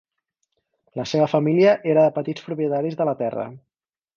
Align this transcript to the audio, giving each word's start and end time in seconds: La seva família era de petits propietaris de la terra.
La 0.99 1.05
seva 1.11 1.27
família 1.33 1.75
era 1.91 2.07
de 2.07 2.15
petits 2.17 2.47
propietaris 2.49 3.01
de 3.03 3.11
la 3.11 3.17
terra. 3.25 3.47